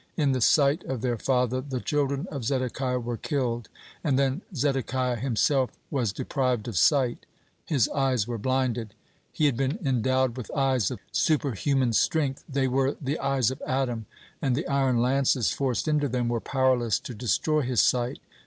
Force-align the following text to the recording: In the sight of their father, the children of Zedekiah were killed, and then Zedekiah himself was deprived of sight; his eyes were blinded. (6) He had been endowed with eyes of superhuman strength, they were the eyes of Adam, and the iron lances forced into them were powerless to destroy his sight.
In 0.17 0.31
the 0.31 0.41
sight 0.41 0.83
of 0.85 1.01
their 1.01 1.15
father, 1.15 1.61
the 1.61 1.79
children 1.79 2.25
of 2.31 2.43
Zedekiah 2.43 2.97
were 2.99 3.17
killed, 3.17 3.69
and 4.03 4.17
then 4.17 4.41
Zedekiah 4.55 5.17
himself 5.17 5.69
was 5.91 6.11
deprived 6.11 6.67
of 6.67 6.75
sight; 6.75 7.27
his 7.67 7.87
eyes 7.89 8.27
were 8.27 8.39
blinded. 8.39 8.95
(6) 8.97 8.97
He 9.33 9.45
had 9.45 9.55
been 9.55 9.77
endowed 9.85 10.37
with 10.37 10.49
eyes 10.55 10.89
of 10.89 10.97
superhuman 11.11 11.93
strength, 11.93 12.43
they 12.49 12.67
were 12.67 12.95
the 12.99 13.19
eyes 13.19 13.51
of 13.51 13.61
Adam, 13.63 14.07
and 14.41 14.55
the 14.55 14.67
iron 14.67 14.97
lances 15.03 15.51
forced 15.51 15.87
into 15.87 16.07
them 16.07 16.29
were 16.29 16.41
powerless 16.41 16.97
to 17.01 17.13
destroy 17.13 17.61
his 17.61 17.79
sight. 17.81 18.17